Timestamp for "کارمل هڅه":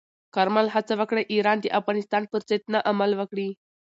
0.35-0.93